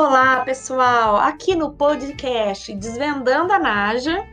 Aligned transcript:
Olá, 0.00 0.44
pessoal! 0.44 1.16
Aqui 1.16 1.56
no 1.56 1.72
podcast 1.72 2.72
Desvendando 2.72 3.52
a 3.52 3.58
Naja, 3.58 4.24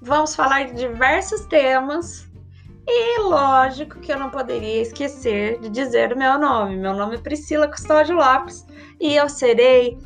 vamos 0.00 0.34
falar 0.34 0.64
de 0.64 0.72
diversos 0.72 1.44
temas 1.44 2.26
e 2.88 3.20
lógico 3.20 4.00
que 4.00 4.10
eu 4.10 4.18
não 4.18 4.30
poderia 4.30 4.80
esquecer 4.80 5.60
de 5.60 5.68
dizer 5.68 6.14
o 6.14 6.18
meu 6.18 6.38
nome. 6.38 6.78
Meu 6.78 6.94
nome 6.94 7.16
é 7.16 7.18
Priscila 7.18 7.68
Custódio 7.68 8.16
Lopes 8.16 8.66
e 8.98 9.14
eu 9.14 9.28
serei 9.28 9.98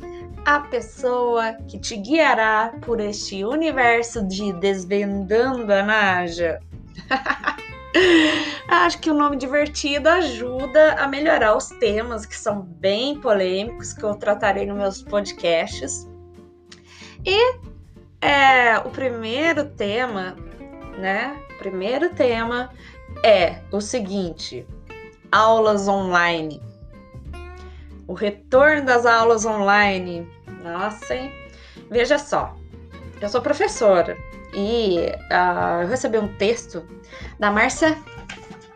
a 0.45 0.59
pessoa 0.59 1.53
que 1.69 1.79
te 1.79 1.95
guiará 1.95 2.73
por 2.81 2.99
este 2.99 3.45
universo 3.45 4.27
de 4.27 4.51
Desvendando 4.51 5.71
a 5.71 5.81
Naja. 5.81 6.59
Acho 8.67 8.99
que 8.99 9.09
o 9.09 9.13
nome 9.13 9.37
divertido 9.37 10.09
ajuda 10.09 10.93
a 10.93 11.07
melhorar 11.07 11.55
os 11.55 11.69
temas 11.69 12.25
que 12.25 12.35
são 12.35 12.61
bem 12.61 13.19
polêmicos 13.19 13.93
que 13.93 14.03
eu 14.03 14.15
tratarei 14.15 14.65
nos 14.65 14.77
meus 14.77 15.01
podcasts. 15.01 16.07
E 17.25 17.59
é, 18.21 18.77
o 18.79 18.89
primeiro 18.89 19.65
tema, 19.65 20.35
né? 20.97 21.39
O 21.55 21.57
primeiro 21.57 22.09
tema 22.13 22.69
é 23.23 23.61
o 23.71 23.81
seguinte: 23.81 24.65
aulas 25.31 25.87
online. 25.87 26.61
O 28.07 28.13
retorno 28.13 28.85
das 28.85 29.05
aulas 29.05 29.45
online. 29.45 30.27
Nossa, 30.63 31.15
hein? 31.15 31.31
Veja 31.89 32.17
só, 32.17 32.55
eu 33.21 33.29
sou 33.29 33.41
professora 33.41 34.17
e 34.53 35.11
uh, 35.31 35.81
eu 35.83 35.87
recebi 35.87 36.17
um 36.17 36.27
texto 36.37 36.85
da 37.39 37.51
Márcia 37.51 37.97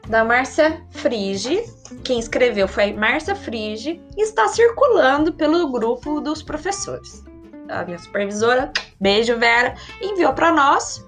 da 0.08 0.26
Márcia 0.26 0.86
Frige. 0.92 1.64
Quem 2.04 2.20
escreveu 2.20 2.68
foi 2.68 2.94
Márcia 2.94 3.36
Frige 3.36 4.02
e 4.18 4.22
está 4.22 4.48
circulando 4.48 5.34
pelo 5.34 5.72
grupo 5.72 6.20
dos 6.20 6.42
professores. 6.44 7.24
A 7.70 7.86
minha 7.86 7.98
supervisora, 7.98 8.72
beijo 9.00 9.38
Vera, 9.38 9.76
enviou 10.02 10.34
para 10.34 10.52
nós 10.52 11.06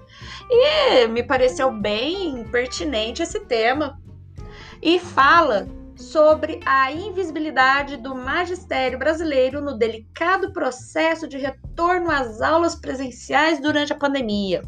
e 0.50 1.06
me 1.08 1.22
pareceu 1.22 1.70
bem 1.70 2.44
pertinente 2.50 3.22
esse 3.22 3.40
tema. 3.40 4.00
E 4.80 4.98
fala 4.98 5.66
sobre 6.04 6.60
a 6.64 6.92
invisibilidade 6.92 7.96
do 7.96 8.14
magistério 8.14 8.98
brasileiro 8.98 9.60
no 9.60 9.76
delicado 9.76 10.52
processo 10.52 11.26
de 11.26 11.38
retorno 11.38 12.10
às 12.10 12.40
aulas 12.40 12.74
presenciais 12.74 13.60
durante 13.60 13.92
a 13.92 13.96
pandemia. 13.96 14.62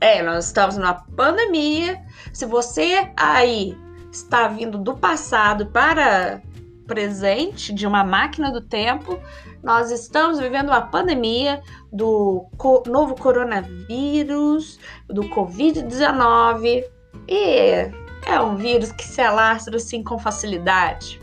É, 0.00 0.22
nós 0.22 0.46
estamos 0.46 0.76
numa 0.76 0.94
pandemia. 0.94 2.02
Se 2.32 2.46
você 2.46 3.10
aí 3.16 3.76
está 4.10 4.48
vindo 4.48 4.78
do 4.78 4.96
passado 4.96 5.66
para 5.66 6.42
presente 6.86 7.72
de 7.72 7.86
uma 7.86 8.02
máquina 8.02 8.50
do 8.50 8.60
tempo, 8.60 9.20
nós 9.62 9.90
estamos 9.90 10.40
vivendo 10.40 10.68
uma 10.68 10.80
pandemia 10.80 11.62
do 11.92 12.46
co 12.56 12.82
novo 12.86 13.14
coronavírus, 13.14 14.80
do 15.06 15.22
Covid-19 15.28 16.84
e 17.28 17.99
é 18.30 18.40
um 18.40 18.56
vírus 18.56 18.92
que 18.92 19.04
se 19.04 19.20
alastra 19.20 19.76
assim 19.76 20.02
com 20.02 20.18
facilidade. 20.18 21.20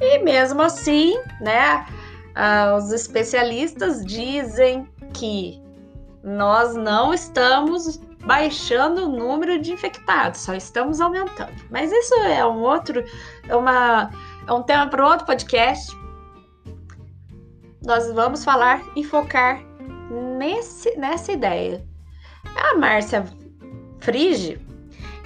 E 0.00 0.18
mesmo 0.18 0.62
assim, 0.62 1.16
né, 1.40 1.86
uh, 2.30 2.76
os 2.76 2.90
especialistas 2.90 4.04
dizem 4.04 4.88
que 5.12 5.62
nós 6.24 6.74
não 6.74 7.12
estamos 7.12 8.00
baixando 8.24 9.06
o 9.06 9.08
número 9.08 9.60
de 9.60 9.72
infectados, 9.72 10.40
só 10.40 10.54
estamos 10.54 11.00
aumentando. 11.00 11.52
Mas 11.70 11.90
isso 11.92 12.14
é 12.14 12.44
um 12.46 12.60
outro, 12.60 13.04
é, 13.48 13.56
uma, 13.56 14.10
é 14.46 14.52
um 14.52 14.62
tema 14.62 14.88
para 14.88 15.06
outro 15.06 15.26
podcast. 15.26 15.94
Nós 17.84 18.10
vamos 18.12 18.44
falar 18.44 18.80
e 18.94 19.04
focar 19.04 19.60
nesse, 20.38 20.96
nessa 20.96 21.32
ideia. 21.32 21.84
A 22.56 22.76
Márcia 22.76 23.24
Frige, 24.00 24.60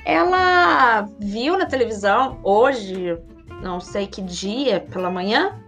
ela 0.06 1.08
viu 1.18 1.58
na 1.58 1.66
televisão 1.66 2.38
hoje, 2.44 3.18
não 3.60 3.80
sei 3.80 4.06
que 4.06 4.22
dia, 4.22 4.78
pela 4.80 5.10
manhã, 5.10 5.60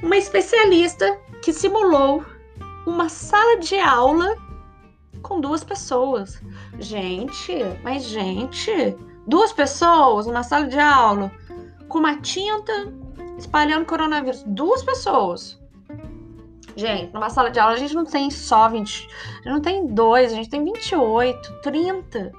uma 0.00 0.16
especialista 0.16 1.18
que 1.42 1.52
simulou 1.52 2.24
uma 2.86 3.08
sala 3.08 3.58
de 3.58 3.76
aula 3.80 4.36
com 5.22 5.40
duas 5.40 5.64
pessoas. 5.64 6.40
Gente, 6.78 7.52
mas 7.82 8.04
gente, 8.04 8.96
duas 9.26 9.52
pessoas 9.52 10.26
numa 10.26 10.44
sala 10.44 10.68
de 10.68 10.78
aula 10.78 11.32
com 11.88 11.98
uma 11.98 12.20
tinta 12.20 12.72
espalhando 13.36 13.86
coronavírus, 13.86 14.44
duas 14.46 14.84
pessoas. 14.84 15.60
Gente, 16.76 17.12
numa 17.12 17.28
sala 17.28 17.50
de 17.50 17.58
aula 17.58 17.74
a 17.74 17.78
gente 17.78 17.94
não 17.94 18.04
tem 18.04 18.30
só 18.30 18.68
20, 18.68 19.08
a 19.08 19.34
gente 19.38 19.46
não 19.46 19.60
tem 19.60 19.86
dois, 19.88 20.32
a 20.32 20.36
gente 20.36 20.48
tem 20.48 20.62
28, 20.62 21.60
30, 21.62 22.32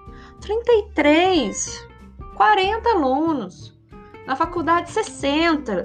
33, 0.47 1.87
40 2.35 2.89
alunos. 2.89 3.77
Na 4.25 4.35
faculdade 4.35 4.91
60, 4.91 5.83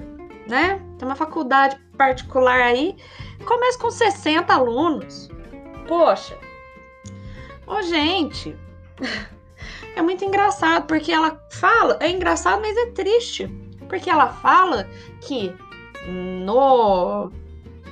né? 0.49 0.81
Tem 0.99 1.07
uma 1.07 1.15
faculdade 1.15 1.77
particular 1.97 2.61
aí 2.61 2.97
Começa 3.45 3.79
com 3.79 3.91
60 3.91 4.53
alunos. 4.55 5.29
Poxa. 5.87 6.39
Ô, 7.67 7.83
gente. 7.83 8.57
É 9.95 10.01
muito 10.01 10.25
engraçado, 10.25 10.87
porque 10.87 11.13
ela 11.13 11.39
fala. 11.51 11.99
É 12.01 12.09
engraçado, 12.09 12.63
mas 12.63 12.75
é 12.79 12.87
triste. 12.93 13.47
Porque 13.91 14.09
ela 14.09 14.29
fala 14.29 14.89
que 15.21 15.55
no, 16.09 17.31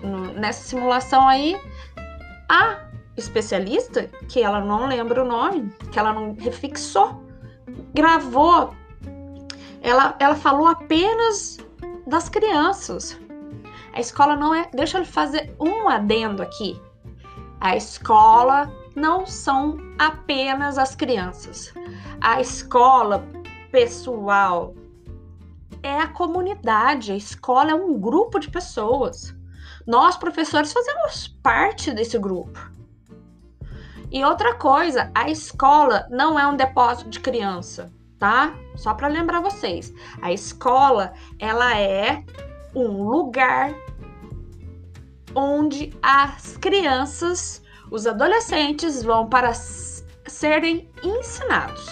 no 0.02 0.32
nessa 0.32 0.66
simulação 0.66 1.28
aí, 1.28 1.60
a 2.48 2.89
especialista, 3.16 4.08
que 4.28 4.42
ela 4.42 4.60
não 4.60 4.86
lembra 4.86 5.22
o 5.22 5.26
nome, 5.26 5.70
que 5.90 5.98
ela 5.98 6.12
não 6.12 6.34
refixou, 6.34 7.22
gravou. 7.94 8.74
Ela, 9.82 10.14
ela 10.18 10.34
falou 10.34 10.66
apenas 10.66 11.58
das 12.06 12.28
crianças. 12.28 13.18
A 13.92 14.00
escola 14.00 14.36
não 14.36 14.54
é. 14.54 14.68
Deixa 14.72 14.98
eu 14.98 15.04
fazer 15.04 15.54
um 15.58 15.88
adendo 15.88 16.42
aqui. 16.42 16.80
A 17.60 17.76
escola 17.76 18.72
não 18.94 19.26
são 19.26 19.78
apenas 19.98 20.78
as 20.78 20.94
crianças. 20.94 21.74
A 22.20 22.40
escola, 22.40 23.26
pessoal, 23.70 24.74
é 25.82 25.98
a 25.98 26.08
comunidade. 26.08 27.12
A 27.12 27.16
escola 27.16 27.70
é 27.70 27.74
um 27.74 27.98
grupo 27.98 28.38
de 28.38 28.50
pessoas. 28.50 29.34
Nós, 29.86 30.16
professores, 30.16 30.72
fazemos 30.72 31.28
parte 31.42 31.92
desse 31.92 32.18
grupo. 32.18 32.69
E 34.10 34.24
outra 34.24 34.54
coisa, 34.54 35.10
a 35.14 35.30
escola 35.30 36.06
não 36.10 36.38
é 36.38 36.46
um 36.46 36.56
depósito 36.56 37.08
de 37.08 37.20
criança, 37.20 37.92
tá? 38.18 38.54
Só 38.74 38.92
para 38.92 39.06
lembrar 39.06 39.40
vocês, 39.40 39.94
a 40.20 40.32
escola 40.32 41.12
ela 41.38 41.78
é 41.78 42.24
um 42.74 43.04
lugar 43.04 43.72
onde 45.34 45.92
as 46.02 46.56
crianças, 46.56 47.62
os 47.90 48.06
adolescentes 48.06 49.02
vão 49.02 49.28
para 49.28 49.52
serem 49.54 50.88
ensinados. 51.02 51.88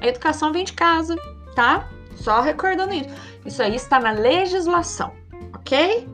A 0.00 0.06
educação 0.06 0.52
vem 0.52 0.64
de 0.64 0.74
casa, 0.74 1.16
tá? 1.54 1.88
Só 2.16 2.40
recordando 2.40 2.92
isso. 2.92 3.08
Isso 3.46 3.62
aí 3.62 3.74
está 3.74 3.98
na 3.98 4.12
legislação, 4.12 5.12
ok? 5.54 6.06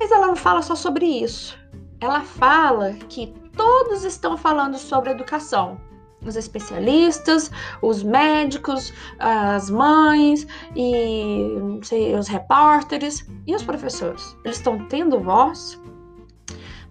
Mas 0.00 0.10
ela 0.10 0.26
não 0.26 0.36
fala 0.36 0.60
só 0.60 0.74
sobre 0.74 1.06
isso. 1.06 1.58
Ela 2.00 2.20
fala 2.22 2.94
que 3.08 3.34
todos 3.58 4.04
estão 4.04 4.38
falando 4.38 4.78
sobre 4.78 5.10
educação 5.10 5.78
os 6.24 6.36
especialistas, 6.36 7.50
os 7.80 8.02
médicos, 8.02 8.92
as 9.18 9.70
mães 9.70 10.46
e 10.74 11.80
sei, 11.82 12.14
os 12.14 12.26
repórteres 12.26 13.24
e 13.46 13.54
os 13.54 13.62
professores. 13.62 14.36
Eles 14.44 14.56
estão 14.56 14.86
tendo 14.88 15.20
voz? 15.20 15.80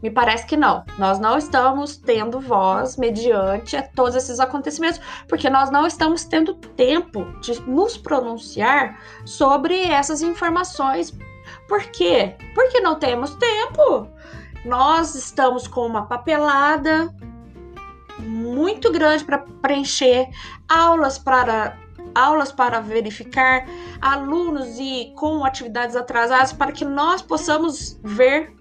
Me 0.01 0.11
parece 0.11 0.45
que 0.45 0.55
não. 0.55 0.85
Nós 0.97 1.19
não 1.19 1.37
estamos 1.37 1.97
tendo 1.97 2.39
voz 2.39 2.97
mediante 2.97 3.81
todos 3.95 4.15
esses 4.15 4.39
acontecimentos, 4.39 5.01
porque 5.27 5.49
nós 5.49 5.71
não 5.71 5.87
estamos 5.87 6.23
tendo 6.23 6.53
tempo 6.53 7.25
de 7.41 7.59
nos 7.63 7.97
pronunciar 7.97 8.97
sobre 9.25 9.83
essas 9.83 10.21
informações. 10.21 11.17
Por 11.67 11.81
quê? 11.91 12.35
Porque 12.53 12.79
não 12.79 12.95
temos 12.95 13.35
tempo. 13.35 14.07
Nós 14.67 15.15
estamos 15.15 15.65
com 15.65 15.87
uma 15.87 16.07
papelada 16.07 17.15
muito 18.19 18.91
grande 18.91 19.23
para 19.23 19.37
preencher, 19.61 20.27
aulas 20.67 21.17
para 21.17 21.77
aulas 22.13 22.51
para 22.51 22.81
verificar, 22.81 23.65
alunos 24.01 24.77
e 24.77 25.13
com 25.15 25.45
atividades 25.45 25.95
atrasadas 25.95 26.51
para 26.51 26.73
que 26.73 26.83
nós 26.83 27.21
possamos 27.21 27.97
ver 28.03 28.53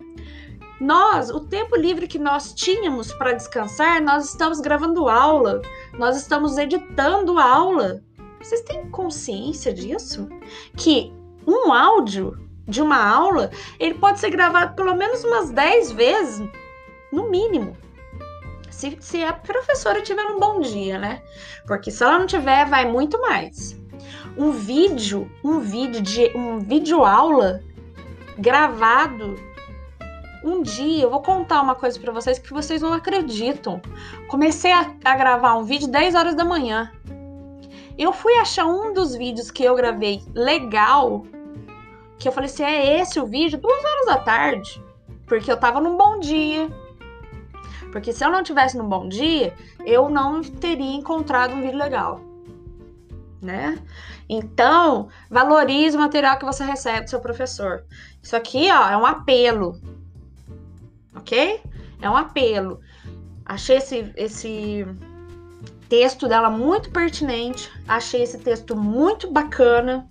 nós, 0.81 1.29
o 1.31 1.41
tempo 1.41 1.75
livre 1.75 2.06
que 2.06 2.19
nós 2.20 2.52
tínhamos 2.52 3.12
para 3.14 3.32
descansar, 3.32 4.00
nós 4.00 4.29
estamos 4.29 4.61
gravando 4.61 5.09
aula, 5.09 5.61
nós 5.99 6.17
estamos 6.17 6.56
editando 6.56 7.37
aula. 7.37 8.00
Vocês 8.41 8.61
têm 8.61 8.88
consciência 8.91 9.73
disso? 9.73 10.29
Que 10.76 11.12
um 11.47 11.73
áudio 11.73 12.45
de 12.66 12.82
uma 12.82 13.02
aula, 13.02 13.50
ele 13.78 13.94
pode 13.94 14.18
ser 14.18 14.30
gravado 14.30 14.74
pelo 14.74 14.94
menos 14.94 15.24
umas 15.24 15.50
10 15.50 15.92
vezes, 15.92 16.48
no 17.12 17.30
mínimo. 17.30 17.76
Se, 18.70 18.96
se 19.00 19.24
a 19.24 19.32
professora 19.32 20.02
tiver 20.02 20.24
um 20.24 20.38
bom 20.38 20.60
dia, 20.60 20.98
né? 20.98 21.22
Porque 21.66 21.90
se 21.90 22.02
ela 22.02 22.18
não 22.18 22.26
tiver, 22.26 22.66
vai 22.66 22.84
muito 22.84 23.20
mais. 23.20 23.80
Um 24.36 24.50
vídeo, 24.50 25.30
um 25.42 25.60
vídeo 25.60 26.02
de 26.02 26.30
um 26.36 26.58
vídeo 26.58 27.04
aula 27.04 27.62
gravado 28.36 29.34
um 30.44 30.62
dia, 30.62 31.02
eu 31.02 31.10
vou 31.10 31.20
contar 31.22 31.60
uma 31.60 31.74
coisa 31.74 31.98
para 31.98 32.12
vocês 32.12 32.38
que 32.38 32.52
vocês 32.52 32.80
não 32.80 32.92
acreditam. 32.92 33.80
Comecei 34.28 34.70
a, 34.70 34.92
a, 35.04 35.16
gravar 35.16 35.56
um 35.56 35.64
vídeo 35.64 35.88
10 35.88 36.14
horas 36.14 36.34
da 36.34 36.44
manhã. 36.44 36.92
Eu 37.98 38.12
fui 38.12 38.34
achar 38.34 38.66
um 38.66 38.92
dos 38.92 39.14
vídeos 39.14 39.50
que 39.50 39.64
eu 39.64 39.74
gravei 39.74 40.22
legal, 40.34 41.24
que 42.18 42.28
eu 42.28 42.32
falei 42.32 42.48
assim, 42.48 42.64
é 42.64 43.00
esse 43.00 43.20
o 43.20 43.26
vídeo, 43.26 43.58
duas 43.58 43.84
horas 43.84 44.06
da 44.06 44.18
tarde, 44.18 44.82
porque 45.26 45.50
eu 45.50 45.56
tava 45.56 45.80
num 45.80 45.96
bom 45.96 46.18
dia. 46.18 46.68
Porque 47.92 48.12
se 48.12 48.24
eu 48.24 48.30
não 48.30 48.42
tivesse 48.42 48.76
num 48.76 48.88
bom 48.88 49.08
dia, 49.08 49.54
eu 49.84 50.08
não 50.08 50.42
teria 50.42 50.94
encontrado 50.94 51.54
um 51.54 51.60
vídeo 51.60 51.78
legal, 51.78 52.20
né? 53.40 53.78
Então, 54.28 55.08
valorize 55.30 55.96
o 55.96 56.00
material 56.00 56.38
que 56.38 56.44
você 56.44 56.64
recebe 56.64 57.04
do 57.04 57.10
seu 57.10 57.20
professor. 57.20 57.84
Isso 58.22 58.34
aqui, 58.34 58.70
ó, 58.70 58.88
é 58.88 58.96
um 58.96 59.06
apelo, 59.06 59.80
ok? 61.14 61.60
É 62.00 62.10
um 62.10 62.16
apelo. 62.16 62.80
Achei 63.44 63.76
esse, 63.76 64.12
esse 64.16 64.84
texto 65.88 66.29
dela 66.29 66.50
muito 66.50 66.91
pertinente, 66.91 67.71
achei 67.87 68.23
esse 68.23 68.38
texto 68.38 68.77
muito 68.77 69.31
bacana 69.31 70.09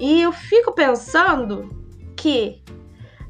e 0.00 0.20
eu 0.20 0.32
fico 0.32 0.72
pensando 0.72 1.70
que 2.16 2.62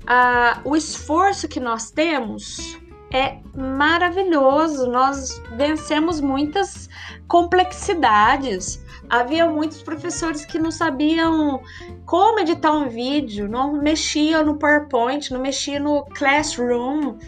ah, 0.06 0.60
o 0.64 0.76
esforço 0.76 1.48
que 1.48 1.60
nós 1.60 1.90
temos 1.90 2.78
é 3.12 3.38
maravilhoso. 3.54 4.90
Nós 4.90 5.40
vencemos 5.56 6.20
muitas 6.20 6.88
complexidades. 7.28 8.82
Havia 9.08 9.46
muitos 9.48 9.82
professores 9.82 10.44
que 10.46 10.58
não 10.58 10.70
sabiam 10.70 11.62
como 12.06 12.40
editar 12.40 12.72
um 12.72 12.88
vídeo, 12.88 13.46
não 13.48 13.74
mexiam 13.74 14.44
no 14.44 14.56
PowerPoint, 14.56 15.30
não 15.30 15.40
mexiam 15.40 15.82
no 15.82 16.04
Classroom, 16.06 17.18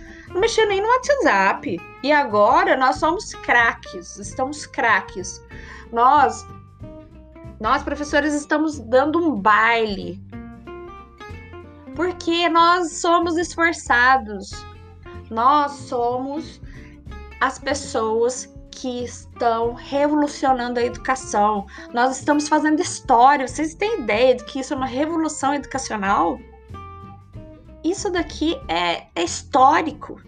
mexia 0.41 0.67
nem 0.67 0.81
no 0.81 0.89
WhatsApp. 0.89 1.81
E 2.03 2.13
agora 2.13 2.77
nós 2.77 2.97
somos 2.97 3.35
craques, 3.35 4.19
estamos 4.19 4.67
craques. 4.67 5.43
Nós, 5.93 6.47
nós 7.61 7.83
professores, 7.83 8.35
estamos 8.35 8.79
dando 8.79 9.19
um 9.19 9.41
baile. 9.41 10.21
Porque 11.95 12.49
nós 12.49 12.93
somos 12.99 13.37
esforçados. 13.37 14.51
Nós 15.31 15.73
somos 15.73 16.61
as 17.41 17.59
pessoas 17.59 18.53
que 18.71 19.05
estão 19.05 19.73
revolucionando 19.75 20.81
a 20.81 20.83
educação. 20.83 21.67
Nós 21.93 22.19
estamos 22.19 22.49
fazendo 22.49 22.81
história. 22.81 23.47
Vocês 23.47 23.75
têm 23.75 24.01
ideia 24.01 24.35
de 24.35 24.45
que 24.45 24.61
isso 24.61 24.75
é 24.75 24.77
uma 24.77 24.87
revolução 24.87 25.55
educacional? 25.55 26.39
Isso 27.85 28.11
daqui 28.11 28.59
é, 28.67 29.07
é 29.15 29.23
histórico. 29.23 30.21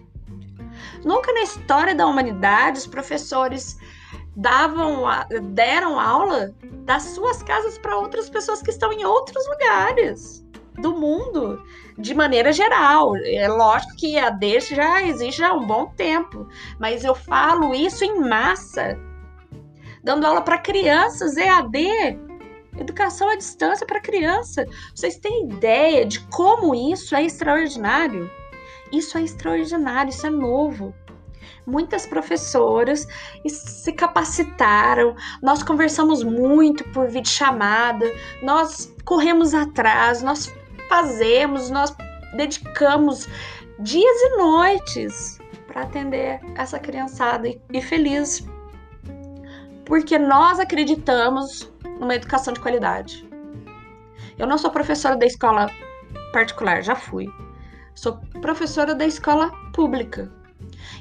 Nunca 1.03 1.33
na 1.33 1.41
história 1.41 1.95
da 1.95 2.05
humanidade 2.05 2.77
os 2.77 2.87
professores 2.87 3.77
davam 4.35 5.03
deram 5.51 5.99
aula 5.99 6.53
das 6.85 7.03
suas 7.03 7.41
casas 7.41 7.77
para 7.79 7.97
outras 7.97 8.29
pessoas 8.29 8.61
que 8.61 8.69
estão 8.69 8.93
em 8.93 9.03
outros 9.03 9.47
lugares 9.47 10.45
do 10.75 10.95
mundo, 10.95 11.63
de 11.97 12.13
maneira 12.13 12.53
geral. 12.53 13.13
É 13.25 13.47
lógico 13.47 13.95
que 13.97 14.15
a 14.17 14.27
EAD 14.27 14.59
já 14.59 15.01
existe 15.03 15.43
há 15.43 15.53
um 15.53 15.65
bom 15.65 15.87
tempo, 15.97 16.47
mas 16.79 17.03
eu 17.03 17.15
falo 17.15 17.73
isso 17.73 18.05
em 18.05 18.19
massa, 18.19 18.99
dando 20.03 20.25
aula 20.25 20.41
para 20.41 20.59
crianças 20.59 21.35
EAD 21.35 22.26
Educação 22.79 23.29
à 23.29 23.35
distância 23.35 23.85
para 23.85 23.99
criança. 23.99 24.65
Vocês 24.93 25.17
têm 25.17 25.49
ideia 25.49 26.05
de 26.05 26.19
como 26.27 26.75
isso 26.75 27.15
é 27.15 27.23
extraordinário? 27.23 28.29
Isso 28.91 29.17
é 29.17 29.23
extraordinário, 29.23 30.09
isso 30.09 30.25
é 30.25 30.29
novo. 30.29 30.93
Muitas 31.65 32.05
professoras 32.05 33.05
se 33.45 33.91
capacitaram, 33.91 35.15
nós 35.41 35.61
conversamos 35.63 36.23
muito 36.23 36.83
por 36.91 37.07
videochamada, 37.07 38.05
nós 38.41 38.93
corremos 39.03 39.53
atrás, 39.53 40.21
nós 40.21 40.53
fazemos, 40.87 41.69
nós 41.69 41.93
dedicamos 42.35 43.27
dias 43.79 44.21
e 44.21 44.37
noites 44.37 45.39
para 45.67 45.81
atender 45.81 46.39
essa 46.55 46.79
criançada 46.79 47.47
e, 47.47 47.59
e 47.71 47.81
feliz. 47.81 48.45
Porque 49.87 50.19
nós 50.19 50.59
acreditamos 50.59 51.71
numa 51.97 52.13
educação 52.13 52.53
de 52.53 52.59
qualidade. 52.59 53.25
Eu 54.37 54.45
não 54.45 54.57
sou 54.57 54.69
professora 54.69 55.15
da 55.15 55.25
escola 55.25 55.71
particular, 56.33 56.83
já 56.83 56.93
fui. 56.93 57.27
Sou 57.95 58.17
professora 58.41 58.93
da 58.93 59.05
escola 59.05 59.49
pública. 59.73 60.29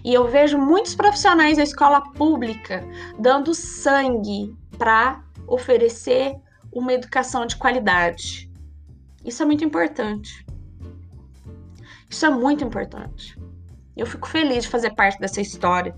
E 0.04 0.14
eu 0.14 0.28
vejo 0.28 0.56
muitos 0.56 0.94
profissionais 0.94 1.56
da 1.56 1.64
escola 1.64 2.00
pública 2.12 2.84
dando 3.18 3.52
sangue 3.54 4.56
para 4.78 5.20
oferecer 5.48 6.36
uma 6.72 6.92
educação 6.92 7.44
de 7.44 7.56
qualidade. 7.56 8.48
Isso 9.24 9.42
é 9.42 9.46
muito 9.46 9.64
importante. 9.64 10.46
Isso 12.08 12.24
é 12.24 12.30
muito 12.30 12.62
importante. 12.62 13.36
Eu 13.96 14.06
fico 14.06 14.28
feliz 14.28 14.62
de 14.62 14.70
fazer 14.70 14.94
parte 14.94 15.18
dessa 15.18 15.40
história, 15.40 15.92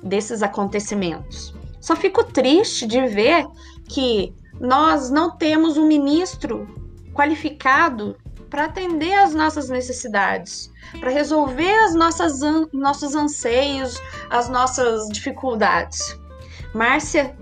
desses 0.00 0.44
acontecimentos. 0.44 1.58
Só 1.80 1.96
fico 1.96 2.22
triste 2.24 2.86
de 2.86 3.06
ver 3.06 3.46
que 3.88 4.34
nós 4.60 5.10
não 5.10 5.36
temos 5.36 5.76
um 5.76 5.86
ministro 5.86 6.68
qualificado 7.14 8.16
para 8.50 8.64
atender 8.64 9.14
às 9.14 9.32
nossas 9.34 9.68
necessidades, 9.68 10.70
para 10.98 11.10
resolver 11.10 11.72
as 11.84 11.94
nossas 11.94 12.42
an 12.42 12.68
nossos 12.72 13.14
anseios, 13.14 14.00
as 14.28 14.48
nossas 14.48 15.08
dificuldades. 15.08 16.18
Márcia 16.74 17.36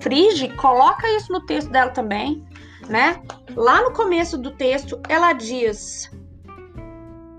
Frige 0.00 0.48
coloca 0.56 1.08
isso 1.16 1.32
no 1.32 1.44
texto 1.46 1.70
dela 1.70 1.90
também, 1.90 2.44
né? 2.88 3.22
Lá 3.56 3.82
no 3.82 3.92
começo 3.92 4.36
do 4.36 4.50
texto, 4.52 5.00
ela 5.08 5.32
diz: 5.32 6.10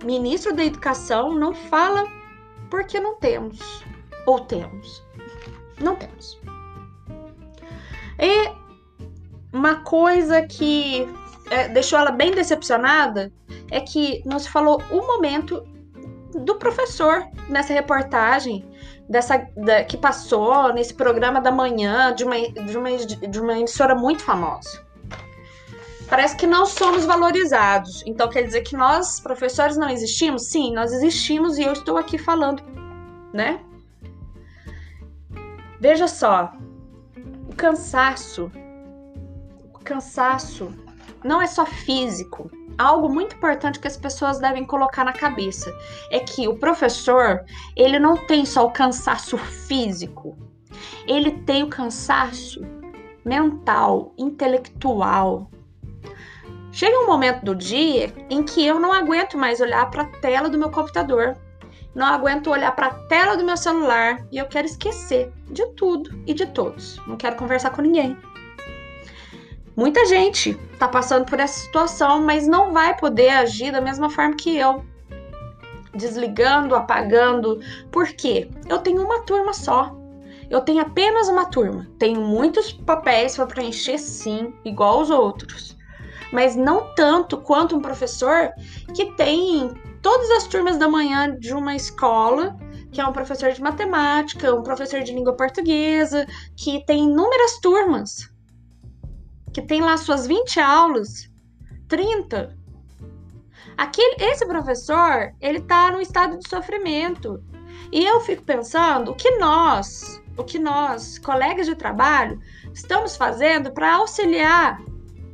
Ministro 0.04 0.54
da 0.54 0.66
Educação 0.66 1.34
não 1.34 1.54
fala 1.54 2.06
porque 2.70 3.00
não 3.00 3.16
temos 3.16 3.84
ou 4.26 4.40
temos. 4.40 5.04
Não 5.84 5.96
temos. 5.96 6.40
E 8.20 8.52
uma 9.52 9.76
coisa 9.84 10.42
que 10.42 11.08
é, 11.50 11.68
deixou 11.68 12.00
ela 12.00 12.12
bem 12.12 12.32
decepcionada 12.32 13.32
é 13.70 13.80
que 13.82 14.24
não 14.26 14.40
se 14.40 14.50
falou 14.50 14.82
o 14.90 15.06
momento 15.06 15.64
do 16.34 16.56
professor 16.56 17.28
nessa 17.50 17.74
reportagem 17.74 18.66
dessa 19.08 19.46
da, 19.56 19.84
que 19.84 19.98
passou 19.98 20.74
nesse 20.74 20.94
programa 20.94 21.42
da 21.42 21.52
manhã 21.52 22.14
de 22.16 22.24
uma, 22.24 22.36
de 22.40 22.78
uma, 22.78 22.98
de 22.98 23.40
uma 23.40 23.58
emissora 23.58 23.94
muito 23.94 24.24
famosa. 24.24 24.84
Parece 26.10 26.36
que 26.36 26.48
não 26.48 26.66
somos 26.66 27.06
valorizados. 27.06 28.04
Então 28.06 28.30
quer 28.30 28.44
dizer 28.44 28.62
que 28.62 28.76
nós, 28.76 29.20
professores, 29.20 29.78
não 29.78 29.90
existimos? 29.90 30.48
Sim, 30.48 30.74
nós 30.74 30.92
existimos 30.92 31.58
e 31.58 31.64
eu 31.64 31.74
estou 31.74 31.98
aqui 31.98 32.18
falando, 32.18 32.64
né? 33.34 33.60
Veja 35.84 36.08
só, 36.08 36.54
o 37.50 37.54
cansaço, 37.58 38.50
o 39.74 39.80
cansaço 39.80 40.74
não 41.22 41.42
é 41.42 41.46
só 41.46 41.66
físico. 41.66 42.50
Algo 42.78 43.10
muito 43.10 43.36
importante 43.36 43.82
que 43.82 43.88
as 43.90 43.98
pessoas 43.98 44.40
devem 44.40 44.64
colocar 44.64 45.04
na 45.04 45.12
cabeça 45.12 45.70
é 46.10 46.22
que 46.22 46.48
o 46.48 46.58
professor, 46.58 47.44
ele 47.76 48.00
não 48.00 48.16
tem 48.16 48.46
só 48.46 48.66
o 48.66 48.72
cansaço 48.72 49.38
físico. 49.38 50.38
Ele 51.06 51.32
tem 51.42 51.64
o 51.64 51.68
cansaço 51.68 52.62
mental, 53.26 54.14
intelectual. 54.18 55.52
Chega 56.72 56.98
um 56.98 57.08
momento 57.08 57.44
do 57.44 57.54
dia 57.54 58.14
em 58.30 58.42
que 58.42 58.66
eu 58.66 58.80
não 58.80 58.94
aguento 58.94 59.38
mais 59.38 59.60
olhar 59.60 59.92
para 59.92 60.04
a 60.04 60.08
tela 60.22 60.50
do 60.50 60.58
meu 60.58 60.72
computador 60.72 61.36
não 61.96 62.08
aguento 62.08 62.50
olhar 62.50 62.76
para 62.76 62.88
a 62.88 62.94
tela 62.94 63.38
do 63.38 63.46
meu 63.46 63.56
celular 63.56 64.26
e 64.32 64.38
eu 64.38 64.46
quero 64.48 64.66
esquecer 64.66 65.32
de 65.50 65.66
tudo 65.74 66.10
e 66.26 66.34
de 66.34 66.46
todos. 66.48 66.98
Não 67.08 67.16
quero 67.16 67.36
conversar 67.36 67.70
com 67.70 67.82
ninguém. 67.82 68.18
Muita 69.76 70.06
gente 70.06 70.60
está 70.72 70.88
passando 70.88 71.26
por 71.26 71.40
essa 71.40 71.60
situação, 71.60 72.22
mas 72.22 72.48
não 72.48 72.72
vai 72.72 72.96
poder 72.98 73.30
agir 73.30 73.72
da 73.72 73.82
mesma 73.82 74.10
forma 74.10 74.36
que 74.36 74.58
eu. 74.58 74.84
Desligando, 75.94 76.76
apagando. 76.76 77.60
Por 77.92 78.08
quê? 78.08 78.50
Eu 78.68 78.80
tenho 78.80 79.04
uma 79.04 79.22
turma 79.22 79.54
só. 79.54 79.96
Eu 80.50 80.62
tenho 80.62 80.82
apenas 80.82 81.28
uma 81.28 81.46
turma. 81.46 81.88
Tenho 81.98 82.22
muitos 82.22 82.72
papéis 82.72 83.36
para 83.36 83.48
preencher, 83.48 83.98
sim, 83.98 84.54
igual 84.66 85.02
os 85.02 85.10
outros. 85.10 85.76
mas 86.32 86.56
não 86.56 86.96
tanto 86.96 87.38
quanto 87.38 87.76
um 87.76 87.80
professor 87.80 88.52
que 88.96 89.06
tem 89.14 89.72
todas 90.04 90.30
as 90.32 90.46
turmas 90.46 90.78
da 90.78 90.88
manhã 90.88 91.36
de 91.40 91.54
uma 91.54 91.76
escola, 91.76 92.56
que 92.92 93.00
é 93.02 93.08
um 93.08 93.14
professor 93.14 93.52
de 93.54 93.62
matemática, 93.62 94.54
um 94.54 94.62
professor 94.62 95.02
de 95.02 95.14
língua 95.14 95.36
portuguesa, 95.36 96.28
que 96.56 96.86
tem 96.86 97.06
inúmeras 97.06 97.58
turmas, 97.60 98.30
que 99.54 99.62
tem 99.62 99.82
lá 99.82 99.96
suas 99.98 100.28
20 100.28 100.60
aulas, 100.60 101.32
30. 101.88 102.56
Aquele, 103.78 104.24
esse 104.26 104.46
professor, 104.46 105.34
ele 105.40 105.62
tá 105.62 105.90
no 105.90 106.02
estado 106.02 106.38
de 106.38 106.48
sofrimento. 106.48 107.42
E 107.92 108.04
eu 108.04 108.20
fico 108.20 108.44
pensando 108.44 109.12
o 109.12 109.16
que 109.16 109.38
nós, 109.38 110.22
o 110.38 110.44
que 110.44 110.60
nós, 110.60 111.18
colegas 111.18 111.66
de 111.66 111.76
trabalho, 111.76 112.40
estamos 112.74 113.16
fazendo 113.16 113.72
para 113.72 113.96
auxiliar 113.96 114.80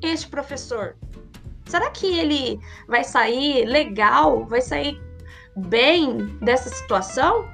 este 0.02 0.30
professor? 0.30 0.96
Será 1.70 1.92
que 1.92 2.08
ele 2.18 2.60
vai 2.88 3.04
sair 3.04 3.64
legal, 3.64 4.44
vai 4.46 4.60
sair 4.60 5.00
bem 5.56 6.26
dessa 6.42 6.68
situação? 6.68 7.48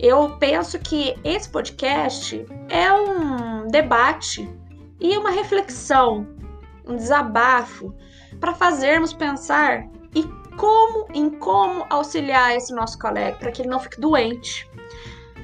Eu 0.00 0.36
penso 0.38 0.80
que 0.80 1.14
esse 1.22 1.48
podcast 1.48 2.44
é 2.68 2.92
um 2.92 3.68
debate 3.68 4.50
e 4.98 5.16
uma 5.16 5.30
reflexão, 5.30 6.26
um 6.84 6.96
desabafo 6.96 7.94
para 8.40 8.52
fazermos 8.52 9.12
pensar 9.12 9.86
e 10.12 10.24
como 10.56 11.06
em 11.14 11.30
como 11.30 11.86
auxiliar 11.90 12.56
esse 12.56 12.74
nosso 12.74 12.98
colega 12.98 13.36
para 13.36 13.52
que 13.52 13.62
ele 13.62 13.68
não 13.68 13.78
fique 13.78 14.00
doente. 14.00 14.68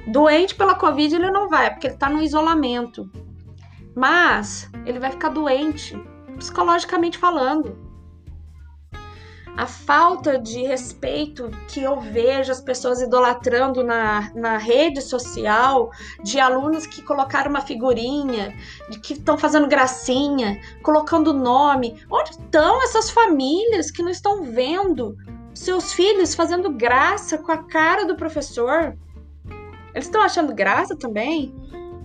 Doente 0.08 0.56
pela 0.56 0.74
Covid 0.74 1.14
ele 1.14 1.30
não 1.30 1.48
vai, 1.48 1.70
porque 1.70 1.86
ele 1.86 1.94
está 1.94 2.10
no 2.10 2.20
isolamento. 2.20 3.08
Mas 3.94 4.68
ele 4.84 4.98
vai 4.98 5.12
ficar 5.12 5.28
doente, 5.28 5.96
psicologicamente 6.40 7.18
falando. 7.18 7.78
A 9.56 9.66
falta 9.66 10.38
de 10.38 10.62
respeito 10.62 11.50
que 11.68 11.82
eu 11.82 12.00
vejo 12.00 12.50
as 12.50 12.60
pessoas 12.60 13.02
idolatrando 13.02 13.84
na, 13.84 14.30
na 14.34 14.56
rede 14.56 15.02
social, 15.02 15.90
de 16.22 16.40
alunos 16.40 16.86
que 16.86 17.02
colocaram 17.02 17.50
uma 17.50 17.60
figurinha, 17.60 18.56
de 18.88 18.98
que 19.00 19.12
estão 19.12 19.36
fazendo 19.36 19.66
gracinha, 19.66 20.58
colocando 20.82 21.34
nome. 21.34 22.02
Onde 22.10 22.30
estão 22.30 22.82
essas 22.82 23.10
famílias 23.10 23.90
que 23.90 24.02
não 24.02 24.10
estão 24.10 24.44
vendo 24.44 25.16
seus 25.52 25.92
filhos 25.92 26.34
fazendo 26.34 26.70
graça 26.70 27.36
com 27.36 27.52
a 27.52 27.58
cara 27.58 28.06
do 28.06 28.16
professor? 28.16 28.96
Eles 29.92 30.06
estão 30.06 30.22
achando 30.22 30.54
graça 30.54 30.96
também? 30.96 31.54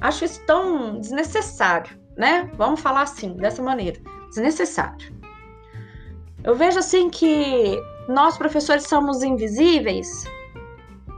Acho 0.02 0.26
isso 0.26 0.42
tão 0.46 1.00
desnecessário, 1.00 1.98
né? 2.18 2.52
Vamos 2.58 2.82
falar 2.82 3.04
assim, 3.04 3.34
dessa 3.38 3.62
maneira. 3.62 4.02
Desnecessário. 4.36 5.16
Eu 6.44 6.56
vejo 6.56 6.78
assim 6.78 7.10
que 7.10 7.82
nós 8.10 8.38
professores 8.38 8.84
somos 8.84 9.24
invisíveis. 9.24 10.26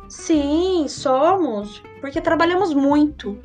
Sim, 0.07 0.85
somos, 0.87 1.81
porque 1.99 2.21
trabalhamos 2.21 2.75
muito 2.75 3.35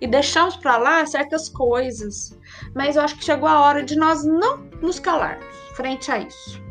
e 0.00 0.06
deixamos 0.06 0.56
para 0.56 0.78
lá 0.78 1.04
certas 1.04 1.50
coisas. 1.50 2.36
Mas 2.74 2.96
eu 2.96 3.02
acho 3.02 3.16
que 3.16 3.24
chegou 3.24 3.46
a 3.46 3.60
hora 3.60 3.82
de 3.82 3.94
nós 3.94 4.24
não 4.24 4.64
nos 4.80 4.98
calarmos 4.98 5.54
frente 5.74 6.10
a 6.10 6.20
isso. 6.20 6.62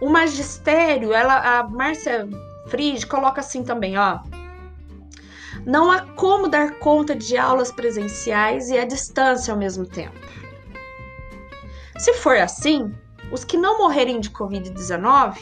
O 0.00 0.08
magistério, 0.08 1.12
ela, 1.12 1.58
a 1.58 1.68
Márcia 1.68 2.26
Fride 2.68 3.06
coloca 3.06 3.40
assim 3.40 3.62
também, 3.62 3.98
ó. 3.98 4.20
Não 5.66 5.90
há 5.90 6.00
como 6.14 6.48
dar 6.48 6.78
conta 6.78 7.14
de 7.14 7.36
aulas 7.36 7.70
presenciais 7.70 8.70
e 8.70 8.78
à 8.78 8.86
distância 8.86 9.52
ao 9.52 9.58
mesmo 9.58 9.84
tempo. 9.84 10.16
Se 11.98 12.14
for 12.14 12.36
assim, 12.36 12.94
os 13.32 13.44
que 13.44 13.56
não 13.56 13.78
morrerem 13.78 14.20
de 14.20 14.30
Covid-19 14.30 15.36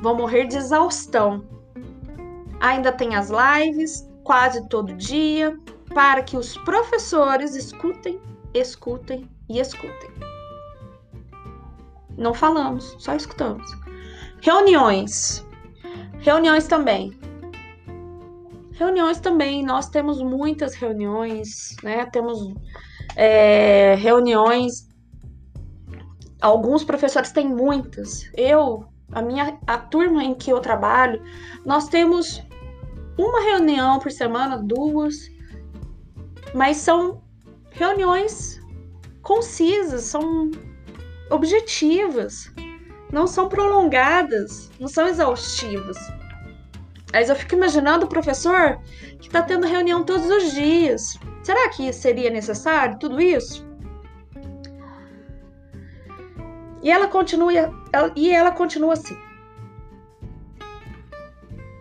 vão 0.00 0.16
morrer 0.16 0.46
de 0.46 0.56
exaustão. 0.56 1.44
Ainda 2.60 2.90
tem 2.90 3.14
as 3.14 3.30
lives 3.30 4.08
quase 4.24 4.66
todo 4.68 4.94
dia 4.94 5.58
para 5.94 6.22
que 6.22 6.36
os 6.36 6.56
professores 6.58 7.54
escutem, 7.54 8.20
escutem 8.54 9.28
e 9.48 9.60
escutem. 9.60 10.10
Não 12.16 12.34
falamos, 12.34 12.96
só 12.98 13.14
escutamos. 13.14 13.70
Reuniões. 14.40 15.46
Reuniões 16.20 16.66
também. 16.66 17.16
Reuniões 18.72 19.20
também, 19.20 19.64
nós 19.64 19.88
temos 19.88 20.22
muitas 20.22 20.74
reuniões, 20.74 21.76
né? 21.82 22.06
Temos 22.06 22.54
é, 23.16 23.94
reuniões. 23.96 24.87
Alguns 26.40 26.84
professores 26.84 27.32
têm 27.32 27.48
muitas. 27.48 28.30
Eu, 28.34 28.86
a 29.12 29.20
minha, 29.20 29.58
a 29.66 29.78
turma 29.78 30.22
em 30.22 30.34
que 30.34 30.50
eu 30.50 30.60
trabalho, 30.60 31.22
nós 31.64 31.88
temos 31.88 32.42
uma 33.16 33.42
reunião 33.42 33.98
por 33.98 34.12
semana, 34.12 34.56
duas, 34.56 35.28
mas 36.54 36.76
são 36.76 37.20
reuniões 37.70 38.60
concisas, 39.22 40.02
são 40.04 40.50
objetivas, 41.30 42.52
não 43.12 43.26
são 43.26 43.48
prolongadas, 43.48 44.70
não 44.78 44.88
são 44.88 45.06
exaustivas. 45.06 45.98
Mas 47.12 47.28
eu 47.28 47.36
fico 47.36 47.54
imaginando 47.54 48.06
o 48.06 48.08
professor 48.08 48.80
que 49.18 49.26
está 49.26 49.42
tendo 49.42 49.66
reunião 49.66 50.04
todos 50.04 50.30
os 50.30 50.52
dias. 50.52 51.18
Será 51.42 51.68
que 51.70 51.92
seria 51.92 52.30
necessário 52.30 52.98
tudo 52.98 53.20
isso? 53.20 53.67
E 56.82 56.90
ela 56.90 57.08
continua, 57.08 57.52
e 58.14 58.30
ela 58.30 58.52
continua 58.52 58.92
assim. 58.92 59.16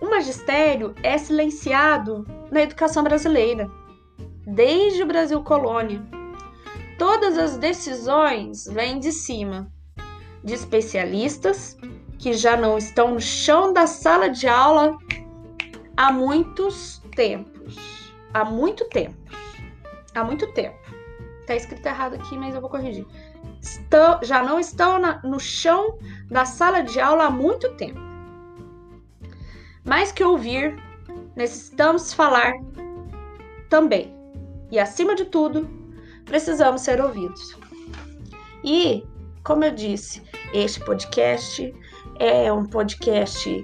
O 0.02 0.10
magistério 0.10 0.96
é 1.04 1.18
silenciado 1.18 2.26
na 2.52 2.62
educação 2.62 3.04
brasileira, 3.04 3.70
desde 4.46 5.04
o 5.04 5.08
Brasil 5.08 5.44
colônia. 5.44 6.02
Todas 6.98 7.38
as 7.38 7.58
decisões 7.58 8.66
vêm 8.66 9.00
de 9.00 9.12
cima, 9.12 9.72
de 10.44 10.54
especialistas 10.54 11.78
que 12.18 12.34
já 12.34 12.58
não 12.58 12.78
estão 12.78 13.14
no 13.14 13.22
chão 13.22 13.72
da 13.72 13.86
sala 13.86 14.30
de 14.30 14.48
aula 14.48 14.98
há 15.96 16.12
muitos 16.12 17.02
tempos. 17.16 17.76
Há 18.34 18.46
muito 18.46 18.86
tempo. 18.86 19.18
Há 20.14 20.24
muito 20.24 20.52
tempo. 20.54 20.78
Tá 21.48 21.56
escrito 21.56 21.86
errado 21.86 22.16
aqui, 22.16 22.38
mas 22.38 22.54
eu 22.54 22.60
vou 22.60 22.70
corrigir. 22.70 23.06
Estão, 23.62 24.20
já 24.22 24.44
não 24.44 24.60
estão 24.60 25.00
na, 25.00 25.22
no 25.24 25.40
chão 25.40 25.98
da 26.30 26.44
sala 26.44 26.82
de 26.82 27.00
aula 27.00 27.28
há 27.28 27.30
muito 27.30 27.74
tempo. 27.76 28.00
Mais 29.86 30.12
que 30.12 30.22
ouvir, 30.22 30.76
necessitamos 31.38 32.14
falar 32.14 32.54
também. 33.70 34.14
E 34.70 34.78
acima 34.78 35.16
de 35.16 35.24
tudo, 35.24 35.70
precisamos 36.26 36.82
ser 36.82 37.00
ouvidos. 37.00 37.58
E, 38.62 39.08
como 39.46 39.64
eu 39.64 39.72
disse, 39.72 40.22
este 40.54 40.82
podcast 40.82 41.74
é 42.20 42.52
um 42.52 42.66
podcast, 42.66 43.64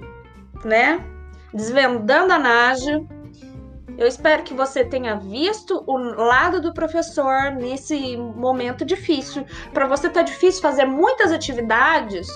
né? 0.64 1.04
Desvendando 1.52 2.32
a 2.32 2.38
Naja. 2.38 3.04
Eu 3.96 4.08
espero 4.08 4.42
que 4.42 4.54
você 4.54 4.84
tenha 4.84 5.16
visto 5.16 5.84
o 5.86 5.96
lado 5.96 6.60
do 6.60 6.74
professor 6.74 7.52
nesse 7.52 8.16
momento 8.16 8.84
difícil. 8.84 9.46
Para 9.72 9.86
você 9.86 10.08
tá 10.08 10.22
difícil 10.22 10.60
fazer 10.60 10.84
muitas 10.84 11.30
atividades, 11.30 12.26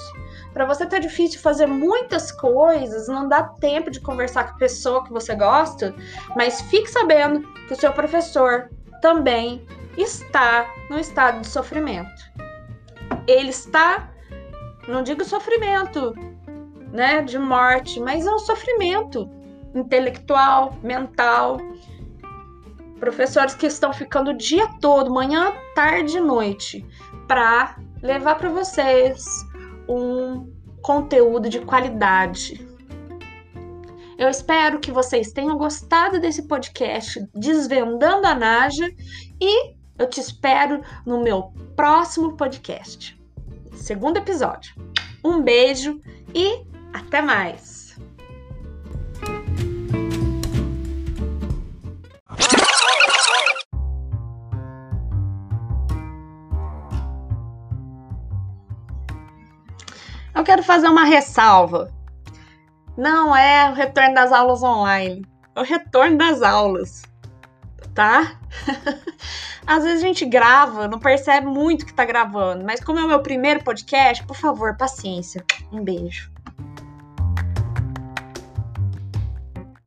para 0.52 0.64
você 0.64 0.86
tá 0.86 0.98
difícil 0.98 1.40
fazer 1.40 1.66
muitas 1.66 2.30
coisas, 2.30 3.08
não 3.08 3.28
dá 3.28 3.42
tempo 3.42 3.90
de 3.90 4.00
conversar 4.00 4.44
com 4.44 4.54
a 4.54 4.58
pessoa 4.58 5.04
que 5.04 5.12
você 5.12 5.34
gosta, 5.34 5.94
mas 6.36 6.60
fique 6.62 6.88
sabendo 6.90 7.42
que 7.66 7.72
o 7.72 7.76
seu 7.76 7.92
professor 7.92 8.70
também 9.00 9.66
está 9.96 10.72
no 10.88 10.98
estado 10.98 11.40
de 11.40 11.48
sofrimento. 11.48 12.22
Ele 13.26 13.50
está, 13.50 14.10
não 14.86 15.02
digo 15.02 15.24
sofrimento, 15.24 16.14
né, 16.92 17.20
de 17.20 17.38
morte, 17.38 18.00
mas 18.00 18.26
é 18.26 18.30
um 18.30 18.38
sofrimento 18.38 19.28
intelectual, 19.78 20.76
mental. 20.82 21.58
Professores 22.98 23.54
que 23.54 23.66
estão 23.66 23.92
ficando 23.92 24.30
o 24.30 24.36
dia 24.36 24.66
todo, 24.80 25.12
manhã, 25.12 25.52
tarde 25.74 26.18
e 26.18 26.20
noite, 26.20 26.84
para 27.26 27.76
levar 28.02 28.36
para 28.36 28.48
vocês 28.48 29.24
um 29.88 30.52
conteúdo 30.82 31.48
de 31.48 31.60
qualidade. 31.60 32.66
Eu 34.18 34.28
espero 34.28 34.80
que 34.80 34.90
vocês 34.90 35.30
tenham 35.30 35.56
gostado 35.56 36.20
desse 36.20 36.42
podcast 36.48 37.24
Desvendando 37.32 38.26
a 38.26 38.34
Naja 38.34 38.90
e 39.40 39.74
eu 39.96 40.08
te 40.08 40.20
espero 40.20 40.82
no 41.06 41.22
meu 41.22 41.52
próximo 41.76 42.36
podcast, 42.36 43.16
segundo 43.74 44.16
episódio. 44.16 44.74
Um 45.24 45.40
beijo 45.40 46.00
e 46.34 46.64
até 46.92 47.22
mais! 47.22 47.77
Quero 60.48 60.62
fazer 60.62 60.88
uma 60.88 61.04
ressalva. 61.04 61.92
Não 62.96 63.36
é 63.36 63.68
o 63.70 63.74
retorno 63.74 64.14
das 64.14 64.32
aulas 64.32 64.62
online, 64.62 65.22
é 65.54 65.60
o 65.60 65.62
retorno 65.62 66.16
das 66.16 66.40
aulas, 66.40 67.02
tá? 67.94 68.38
Às 69.66 69.84
vezes 69.84 70.02
a 70.02 70.06
gente 70.06 70.24
grava, 70.24 70.88
não 70.88 70.98
percebe 70.98 71.46
muito 71.46 71.84
que 71.84 71.92
tá 71.92 72.02
gravando, 72.02 72.64
mas 72.64 72.80
como 72.80 72.98
é 72.98 73.04
o 73.04 73.08
meu 73.08 73.20
primeiro 73.20 73.62
podcast, 73.62 74.24
por 74.24 74.34
favor, 74.34 74.74
paciência. 74.74 75.44
Um 75.70 75.84
beijo. 75.84 76.32